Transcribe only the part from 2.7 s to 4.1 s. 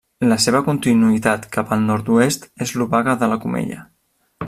l'Obaga de la Comella.